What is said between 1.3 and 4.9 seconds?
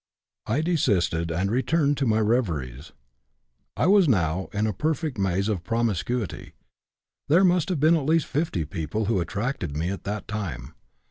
returned to my reveries. I was now in a